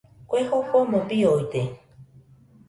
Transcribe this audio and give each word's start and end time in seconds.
Kue 0.29 0.39
jofomo 0.47 0.99
biooide. 1.11 1.61